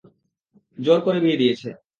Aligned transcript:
জোর 0.79 0.99
করে 1.05 1.19
বিয়ে 1.23 1.39
দিয়েছে। 1.41 1.69